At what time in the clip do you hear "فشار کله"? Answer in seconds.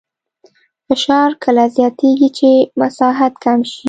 0.87-1.63